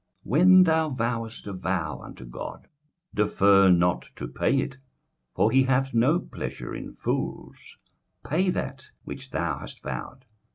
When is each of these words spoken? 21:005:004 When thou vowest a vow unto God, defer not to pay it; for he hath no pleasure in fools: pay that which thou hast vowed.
21:005:004 0.25 0.29
When 0.31 0.63
thou 0.63 0.89
vowest 0.89 1.45
a 1.45 1.53
vow 1.53 1.99
unto 2.01 2.25
God, 2.25 2.67
defer 3.13 3.69
not 3.69 4.09
to 4.15 4.27
pay 4.27 4.57
it; 4.59 4.79
for 5.35 5.51
he 5.51 5.61
hath 5.65 5.93
no 5.93 6.17
pleasure 6.19 6.73
in 6.73 6.95
fools: 6.95 7.57
pay 8.25 8.49
that 8.49 8.89
which 9.03 9.29
thou 9.29 9.59
hast 9.59 9.83
vowed. 9.83 10.25